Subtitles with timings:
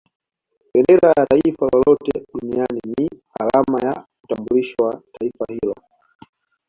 [0.71, 3.09] Bendera ya Taifa lolote Duniani ni
[3.39, 5.75] alama ya utambulisho wa Taifa hilo